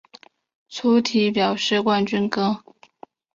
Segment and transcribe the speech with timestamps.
[0.67, 2.63] 粗体表示冠军歌